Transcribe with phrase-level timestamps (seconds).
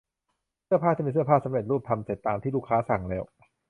[0.65, 3.23] เสื้อผ้าที่เป็นเสื้อผ้าสำเร็จรูปทำเสร็จตามที่ลูกค้าสั่งแล้ว